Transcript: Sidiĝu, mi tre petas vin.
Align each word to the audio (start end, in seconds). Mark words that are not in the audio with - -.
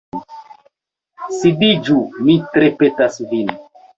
Sidiĝu, 1.41 1.99
mi 2.29 2.39
tre 2.57 2.73
petas 2.81 3.21
vin. 3.35 3.55